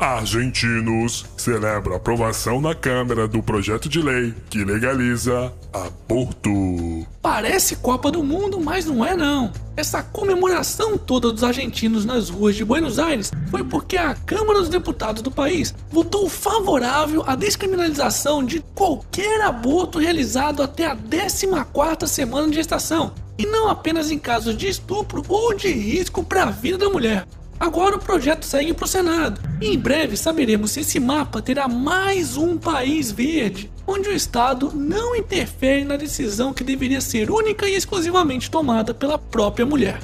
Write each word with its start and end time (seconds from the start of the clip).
Argentinos 0.00 1.26
celebra 1.36 1.96
aprovação 1.96 2.58
na 2.58 2.74
Câmara 2.74 3.28
do 3.28 3.42
projeto 3.42 3.86
de 3.86 4.00
lei 4.00 4.34
que 4.48 4.64
legaliza 4.64 5.52
aborto. 5.70 7.06
Parece 7.20 7.76
Copa 7.76 8.10
do 8.10 8.24
Mundo, 8.24 8.58
mas 8.58 8.86
não 8.86 9.04
é 9.04 9.14
não. 9.14 9.52
Essa 9.76 10.02
comemoração 10.02 10.96
toda 10.96 11.30
dos 11.30 11.44
argentinos 11.44 12.06
nas 12.06 12.30
ruas 12.30 12.56
de 12.56 12.64
Buenos 12.64 12.98
Aires 12.98 13.30
foi 13.50 13.62
porque 13.62 13.98
a 13.98 14.14
Câmara 14.14 14.60
dos 14.60 14.70
Deputados 14.70 15.20
do 15.20 15.30
país 15.30 15.74
votou 15.90 16.30
favorável 16.30 17.22
à 17.26 17.36
descriminalização 17.36 18.42
de 18.42 18.60
qualquer 18.74 19.42
aborto 19.42 19.98
realizado 19.98 20.62
até 20.62 20.86
a 20.86 20.96
14ª 20.96 22.06
semana 22.06 22.48
de 22.48 22.56
gestação, 22.56 23.12
e 23.36 23.44
não 23.44 23.68
apenas 23.68 24.10
em 24.10 24.18
casos 24.18 24.56
de 24.56 24.66
estupro 24.66 25.22
ou 25.28 25.54
de 25.54 25.70
risco 25.70 26.24
para 26.24 26.44
a 26.44 26.50
vida 26.50 26.78
da 26.78 26.88
mulher. 26.88 27.26
Agora 27.60 27.96
o 27.96 28.00
projeto 28.00 28.46
segue 28.46 28.72
para 28.72 28.86
o 28.86 28.88
Senado. 28.88 29.38
E 29.60 29.68
em 29.68 29.78
breve 29.78 30.16
saberemos 30.16 30.70
se 30.70 30.80
esse 30.80 30.98
mapa 30.98 31.42
terá 31.42 31.68
mais 31.68 32.38
um 32.38 32.56
país 32.56 33.12
verde, 33.12 33.70
onde 33.86 34.08
o 34.08 34.12
Estado 34.12 34.72
não 34.74 35.14
interfere 35.14 35.84
na 35.84 35.98
decisão 35.98 36.54
que 36.54 36.64
deveria 36.64 37.02
ser 37.02 37.30
única 37.30 37.68
e 37.68 37.74
exclusivamente 37.74 38.50
tomada 38.50 38.94
pela 38.94 39.18
própria 39.18 39.66
mulher. 39.66 40.00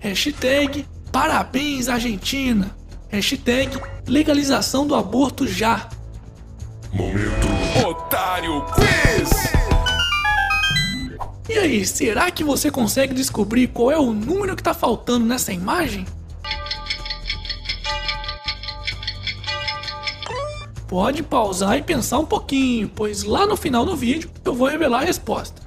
Hashtag 0.00 0.86
Parabéns 1.12 1.88
Argentina. 1.90 2.74
Hashtag 3.08 3.78
legalização 4.08 4.86
do 4.86 4.94
aborto 4.94 5.46
já. 5.46 5.88
Momento 6.90 7.86
Otário 7.86 8.64
Quiz! 8.74 9.30
E 11.48 11.58
aí, 11.58 11.84
será 11.84 12.30
que 12.30 12.42
você 12.42 12.70
consegue 12.70 13.12
descobrir 13.12 13.68
qual 13.68 13.92
é 13.92 13.98
o 13.98 14.12
número 14.12 14.56
que 14.56 14.62
está 14.62 14.72
faltando 14.72 15.26
nessa 15.26 15.52
imagem? 15.52 16.06
Pode 20.94 21.24
pausar 21.24 21.76
e 21.76 21.82
pensar 21.82 22.20
um 22.20 22.24
pouquinho, 22.24 22.88
pois 22.88 23.24
lá 23.24 23.48
no 23.48 23.56
final 23.56 23.84
do 23.84 23.96
vídeo 23.96 24.30
eu 24.44 24.54
vou 24.54 24.68
revelar 24.68 25.00
a 25.00 25.04
resposta. 25.04 25.60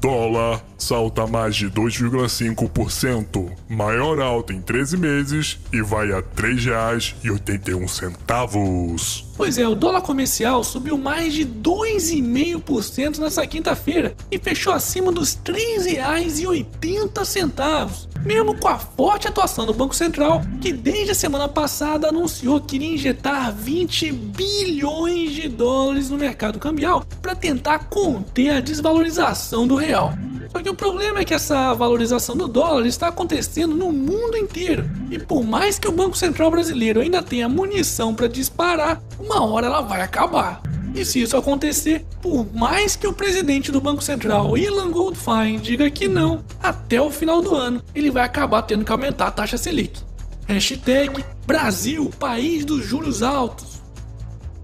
Dólar 0.00 0.64
salta 0.78 1.26
mais 1.26 1.56
de 1.56 1.68
2,5%, 1.68 3.50
maior 3.68 4.20
alta 4.20 4.52
em 4.52 4.62
13 4.62 4.96
meses 4.96 5.58
e 5.72 5.82
vai 5.82 6.12
a 6.12 6.18
R$ 6.18 6.24
3,81. 6.36 9.24
Pois 9.36 9.58
é, 9.58 9.66
o 9.66 9.74
dólar 9.74 10.02
comercial 10.02 10.62
subiu 10.62 10.96
mais 10.96 11.34
de 11.34 11.44
2,5% 11.44 13.18
nessa 13.18 13.44
quinta-feira 13.44 14.14
e 14.30 14.38
fechou 14.38 14.72
acima 14.72 15.10
dos 15.10 15.34
R$ 15.34 15.52
3,80. 15.52 18.06
Mesmo 18.26 18.58
com 18.58 18.66
a 18.66 18.76
forte 18.76 19.28
atuação 19.28 19.64
do 19.64 19.72
Banco 19.72 19.94
Central, 19.94 20.42
que 20.60 20.72
desde 20.72 21.12
a 21.12 21.14
semana 21.14 21.46
passada 21.46 22.08
anunciou 22.08 22.60
que 22.60 22.74
iria 22.74 22.94
injetar 22.94 23.54
20 23.54 24.10
bilhões 24.10 25.30
de 25.30 25.48
dólares 25.48 26.10
no 26.10 26.18
mercado 26.18 26.58
cambial 26.58 27.04
para 27.22 27.36
tentar 27.36 27.88
conter 27.88 28.50
a 28.50 28.60
desvalorização 28.60 29.64
do 29.64 29.76
real. 29.76 30.12
Só 30.50 30.60
que 30.60 30.68
o 30.68 30.74
problema 30.74 31.20
é 31.20 31.24
que 31.24 31.34
essa 31.34 31.72
valorização 31.74 32.36
do 32.36 32.48
dólar 32.48 32.84
está 32.86 33.08
acontecendo 33.08 33.76
no 33.76 33.92
mundo 33.92 34.36
inteiro. 34.36 34.90
E 35.08 35.20
por 35.20 35.44
mais 35.44 35.78
que 35.78 35.86
o 35.86 35.92
Banco 35.92 36.16
Central 36.16 36.50
brasileiro 36.50 37.00
ainda 37.00 37.22
tenha 37.22 37.48
munição 37.48 38.12
para 38.12 38.26
disparar, 38.26 39.00
uma 39.20 39.44
hora 39.44 39.68
ela 39.68 39.82
vai 39.82 40.02
acabar. 40.02 40.60
E 40.96 41.04
se 41.04 41.20
isso 41.20 41.36
acontecer, 41.36 42.06
por 42.22 42.50
mais 42.54 42.96
que 42.96 43.06
o 43.06 43.12
presidente 43.12 43.70
do 43.70 43.82
Banco 43.82 44.02
Central, 44.02 44.56
Ilan 44.56 44.90
Goldfein, 44.90 45.58
diga 45.58 45.90
que 45.90 46.08
não, 46.08 46.42
até 46.62 46.98
o 46.98 47.10
final 47.10 47.42
do 47.42 47.54
ano 47.54 47.82
ele 47.94 48.10
vai 48.10 48.24
acabar 48.24 48.62
tendo 48.62 48.82
que 48.82 48.90
aumentar 48.90 49.26
a 49.26 49.30
taxa 49.30 49.58
Selic. 49.58 50.00
Hashtag 50.48 51.22
Brasil, 51.46 52.10
país 52.18 52.64
dos 52.64 52.82
juros 52.82 53.22
altos. 53.22 53.82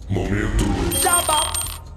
Momento. 0.09 0.65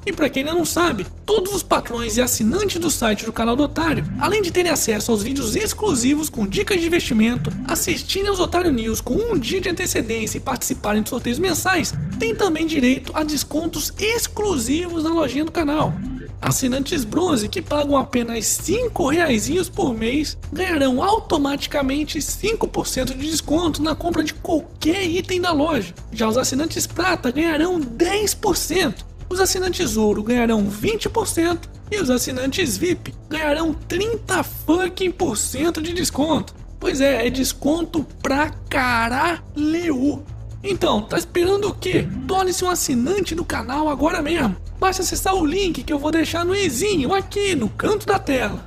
E 0.06 0.14
para 0.14 0.30
quem 0.30 0.44
ainda 0.44 0.54
não 0.54 0.64
sabe, 0.64 1.06
todos 1.26 1.54
os 1.54 1.64
patrões 1.64 2.16
e 2.16 2.22
assinantes 2.22 2.80
do 2.80 2.92
site 2.92 3.26
do 3.26 3.34
canal 3.34 3.56
do 3.56 3.64
Otário, 3.64 4.06
além 4.20 4.42
de 4.42 4.52
terem 4.52 4.72
acesso 4.72 5.12
aos 5.12 5.24
vídeos 5.24 5.56
exclusivos 5.56 6.30
com 6.30 6.46
dicas 6.46 6.80
de 6.80 6.86
investimento, 6.86 7.52
assistirem 7.68 8.30
aos 8.30 8.40
Otário 8.40 8.72
News 8.72 9.02
com 9.02 9.16
um 9.16 9.38
dia 9.38 9.60
de 9.60 9.70
antecedência 9.70 10.38
e 10.38 10.42
participarem 10.42 11.02
de 11.02 11.10
sorteios 11.10 11.40
mensais, 11.40 11.92
têm 12.20 12.36
também 12.36 12.68
direito 12.68 13.12
a 13.16 13.24
descontos 13.24 13.92
exclusivos 13.98 15.04
na 15.04 15.10
lojinha 15.10 15.46
do 15.46 15.52
canal. 15.52 15.92
Assinantes 16.40 17.04
bronze 17.04 17.50
que 17.50 17.60
pagam 17.60 17.98
apenas 17.98 18.46
5 18.46 19.10
reais 19.10 19.50
por 19.68 19.96
mês 19.96 20.38
ganharão 20.54 21.02
automaticamente 21.02 22.20
5% 22.20 23.18
de 23.18 23.32
desconto 23.32 23.82
na 23.82 23.96
compra 23.96 24.24
de 24.24 24.36
qualquer 24.36 25.04
item 25.06 25.42
da 25.42 25.52
loja. 25.52 25.92
Já 26.12 26.28
os 26.28 26.38
assinantes 26.38 26.86
prata 26.86 27.32
ganharão 27.32 27.80
10%. 27.80 29.15
Os 29.35 29.41
assinantes 29.41 29.97
ouro 29.97 30.23
ganharão 30.23 30.66
20% 30.66 31.68
e 31.91 32.00
os 32.00 32.09
assinantes 32.09 32.78
VIP 32.78 33.13
ganharão 33.29 33.73
30 33.73 34.41
fucking 34.44 35.12
por 35.12 35.35
cento 35.35 35.81
de 35.81 35.91
desconto. 35.91 36.56
Pois 36.79 37.01
é, 37.01 37.28
é 37.28 37.29
desconto 37.29 38.06
pra 38.24 38.50
caralho. 38.69 40.24
Então, 40.63 41.01
tá 41.01 41.18
esperando 41.18 41.68
o 41.68 41.74
quê? 41.74 42.07
Torne-se 42.25 42.63
um 42.63 42.69
assinante 42.69 43.35
do 43.35 43.44
canal 43.44 43.90
agora 43.90 44.22
mesmo. 44.22 44.56
Basta 44.79 45.01
acessar 45.01 45.35
o 45.35 45.45
link 45.45 45.84
que 45.84 45.91
eu 45.91 46.00
vou 46.00 46.12
deixar 46.12 46.45
no 46.45 46.56
izinho 46.56 47.13
aqui 47.13 47.56
no 47.56 47.68
canto 47.68 48.07
da 48.07 48.18
tela. 48.18 48.66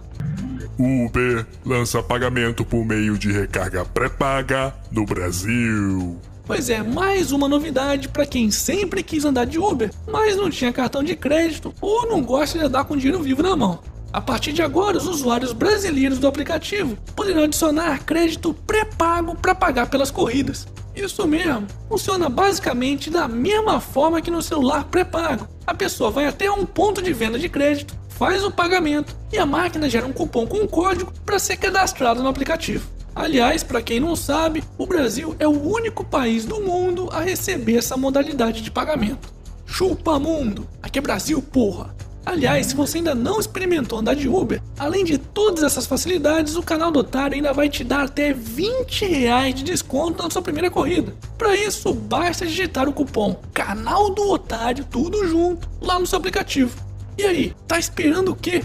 Uber 0.78 1.46
lança 1.64 2.02
pagamento 2.02 2.62
por 2.62 2.84
meio 2.84 3.16
de 3.16 3.32
recarga 3.32 3.86
pré-paga 3.86 4.74
no 4.92 5.06
Brasil. 5.06 6.20
Pois 6.48 6.70
é, 6.70 6.82
mais 6.82 7.30
uma 7.30 7.46
novidade 7.46 8.08
para 8.08 8.24
quem 8.24 8.50
sempre 8.50 9.02
quis 9.02 9.22
andar 9.26 9.44
de 9.44 9.58
Uber, 9.58 9.90
mas 10.10 10.34
não 10.34 10.48
tinha 10.48 10.72
cartão 10.72 11.04
de 11.04 11.14
crédito 11.14 11.74
ou 11.78 12.08
não 12.08 12.22
gosta 12.22 12.58
de 12.58 12.64
andar 12.64 12.84
com 12.84 12.96
dinheiro 12.96 13.22
vivo 13.22 13.42
na 13.42 13.54
mão. 13.54 13.80
A 14.10 14.18
partir 14.18 14.54
de 14.54 14.62
agora, 14.62 14.96
os 14.96 15.06
usuários 15.06 15.52
brasileiros 15.52 16.18
do 16.18 16.26
aplicativo 16.26 16.96
poderão 17.14 17.42
adicionar 17.42 18.02
crédito 18.02 18.54
pré-pago 18.66 19.36
para 19.36 19.54
pagar 19.54 19.90
pelas 19.90 20.10
corridas. 20.10 20.66
Isso 20.96 21.28
mesmo, 21.28 21.66
funciona 21.86 22.30
basicamente 22.30 23.10
da 23.10 23.28
mesma 23.28 23.78
forma 23.78 24.22
que 24.22 24.30
no 24.30 24.40
celular 24.40 24.84
pré-pago. 24.84 25.46
A 25.66 25.74
pessoa 25.74 26.10
vai 26.10 26.24
até 26.24 26.50
um 26.50 26.64
ponto 26.64 27.02
de 27.02 27.12
venda 27.12 27.38
de 27.38 27.50
crédito, 27.50 27.94
faz 28.08 28.42
o 28.42 28.50
pagamento 28.50 29.14
e 29.30 29.36
a 29.36 29.44
máquina 29.44 29.90
gera 29.90 30.06
um 30.06 30.14
cupom 30.14 30.46
com 30.46 30.60
um 30.60 30.66
código 30.66 31.12
para 31.26 31.38
ser 31.38 31.58
cadastrado 31.58 32.22
no 32.22 32.28
aplicativo. 32.30 32.88
Aliás, 33.18 33.64
para 33.64 33.82
quem 33.82 33.98
não 33.98 34.14
sabe, 34.14 34.62
o 34.78 34.86
Brasil 34.86 35.34
é 35.40 35.48
o 35.48 35.50
único 35.50 36.04
país 36.04 36.44
do 36.44 36.60
mundo 36.60 37.08
a 37.10 37.20
receber 37.20 37.76
essa 37.76 37.96
modalidade 37.96 38.62
de 38.62 38.70
pagamento. 38.70 39.34
Chupa 39.66 40.20
mundo! 40.20 40.68
Aqui 40.80 41.00
é 41.00 41.02
Brasil, 41.02 41.42
porra! 41.42 41.92
Aliás, 42.24 42.66
se 42.66 42.76
você 42.76 42.98
ainda 42.98 43.16
não 43.16 43.40
experimentou 43.40 43.98
andar 43.98 44.14
de 44.14 44.28
Uber, 44.28 44.62
além 44.78 45.04
de 45.04 45.18
todas 45.18 45.64
essas 45.64 45.84
facilidades, 45.84 46.54
o 46.54 46.62
canal 46.62 46.92
do 46.92 47.00
Otário 47.00 47.34
ainda 47.34 47.52
vai 47.52 47.68
te 47.68 47.82
dar 47.82 48.04
até 48.04 48.32
20 48.32 49.04
reais 49.06 49.52
de 49.52 49.64
desconto 49.64 50.22
na 50.22 50.30
sua 50.30 50.40
primeira 50.40 50.70
corrida. 50.70 51.12
Para 51.36 51.56
isso, 51.56 51.92
basta 51.92 52.46
digitar 52.46 52.88
o 52.88 52.92
cupom 52.92 53.34
Canal 53.52 54.10
do 54.14 54.30
Otário, 54.30 54.84
tudo 54.84 55.26
junto, 55.26 55.68
lá 55.80 55.98
no 55.98 56.06
seu 56.06 56.20
aplicativo. 56.20 56.78
E 57.18 57.24
aí, 57.24 57.52
tá 57.66 57.80
esperando 57.80 58.30
o 58.30 58.36
quê? 58.36 58.62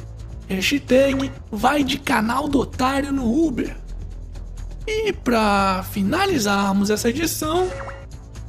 Hashtag 0.47 1.31
vai 1.52 1.84
de 1.84 1.97
canal 1.97 2.47
do 2.47 2.59
Otário 2.59 3.12
no 3.12 3.48
Uber. 3.48 3.82
E 4.85 5.13
para 5.13 5.83
finalizarmos 5.91 6.89
essa 6.89 7.09
edição, 7.09 7.69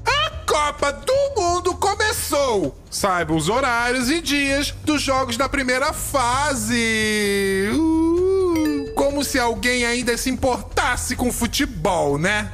a 0.04 0.30
Copa 0.44 0.92
do 0.92 1.40
Mundo 1.40 1.74
começou! 1.76 2.76
Saiba 2.90 3.34
os 3.34 3.48
horários 3.48 4.10
e 4.10 4.20
dias 4.20 4.74
dos 4.84 5.00
jogos 5.00 5.36
da 5.36 5.48
primeira 5.48 5.92
fase. 5.92 7.70
Uh, 7.72 8.92
como 8.96 9.22
se 9.22 9.38
alguém 9.38 9.84
ainda 9.84 10.16
se 10.16 10.28
importasse 10.28 11.14
com 11.14 11.30
futebol, 11.32 12.18
né? 12.18 12.50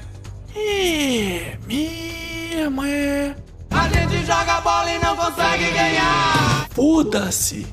É, 0.54 1.56
mesmo 1.66 2.84
é. 2.84 3.34
A 3.70 3.88
gente 3.88 4.26
joga 4.26 4.60
bola 4.60 4.90
e 4.92 4.98
não 4.98 5.16
consegue 5.16 5.70
ganhar. 5.70 6.68
Foda-se. 6.70 7.66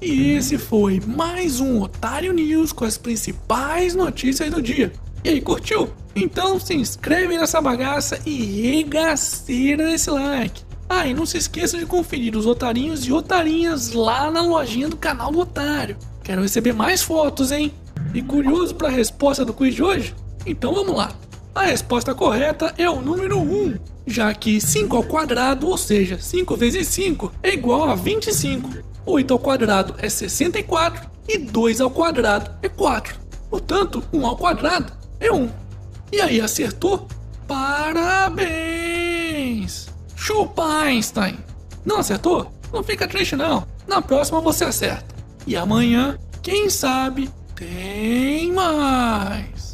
E 0.00 0.32
esse 0.32 0.58
foi 0.58 1.00
mais 1.00 1.60
um 1.60 1.80
Otário 1.80 2.32
News 2.32 2.72
com 2.72 2.84
as 2.84 2.98
principais 2.98 3.94
notícias 3.94 4.50
do 4.50 4.60
dia. 4.60 4.92
E 5.24 5.30
aí, 5.30 5.40
curtiu? 5.40 5.88
Então 6.14 6.60
se 6.60 6.74
inscreve 6.74 7.38
nessa 7.38 7.58
bagaça 7.58 8.20
e 8.26 8.60
regaceira 8.60 9.86
nesse 9.86 10.10
like. 10.10 10.62
Ah, 10.86 11.06
e 11.06 11.14
não 11.14 11.24
se 11.24 11.38
esqueça 11.38 11.78
de 11.78 11.86
conferir 11.86 12.36
os 12.36 12.44
otarinhos 12.44 13.06
e 13.06 13.12
otarinhas 13.12 13.92
lá 13.92 14.30
na 14.30 14.42
lojinha 14.42 14.86
do 14.86 14.98
canal 14.98 15.32
do 15.32 15.40
Otário. 15.40 15.96
Quero 16.22 16.42
receber 16.42 16.74
mais 16.74 17.02
fotos, 17.02 17.50
hein? 17.50 17.72
E 18.12 18.20
curioso 18.20 18.74
para 18.74 18.88
a 18.88 18.90
resposta 18.90 19.46
do 19.46 19.54
quiz 19.54 19.74
de 19.74 19.82
hoje? 19.82 20.14
Então 20.44 20.74
vamos 20.74 20.94
lá. 20.94 21.10
A 21.54 21.62
resposta 21.62 22.14
correta 22.14 22.74
é 22.76 22.88
o 22.90 23.00
número 23.00 23.38
1, 23.38 23.78
já 24.06 24.34
que 24.34 24.60
5 24.60 24.94
ao 24.94 25.04
quadrado, 25.04 25.66
ou 25.68 25.78
seja, 25.78 26.18
5 26.18 26.54
vezes 26.54 26.86
5, 26.88 27.32
é 27.42 27.54
igual 27.54 27.88
a 27.88 27.94
25. 27.94 28.70
8 29.06 29.32
ao 29.32 29.38
quadrado 29.38 29.94
é 29.96 30.08
64 30.08 31.08
e 31.26 31.38
2 31.38 31.80
ao 31.80 31.90
quadrado 31.90 32.50
é 32.60 32.68
4. 32.68 33.18
Portanto, 33.48 34.04
1 34.12 34.26
ao 34.26 34.36
quadrado 34.36 35.03
é 35.26 35.32
1. 35.32 35.50
E 36.12 36.20
aí, 36.20 36.40
acertou? 36.40 37.08
Parabéns! 37.46 38.44
Chupa 40.16 40.64
Einstein! 40.82 41.38
Não 41.84 41.98
acertou? 41.98 42.52
Não 42.72 42.82
fica 42.82 43.06
triste 43.06 43.36
não. 43.36 43.66
Na 43.86 44.00
próxima 44.00 44.40
você 44.40 44.64
acerta. 44.64 45.14
E 45.46 45.54
amanhã, 45.56 46.18
quem 46.42 46.70
sabe, 46.70 47.30
tem 47.54 48.50
mais. 48.52 49.73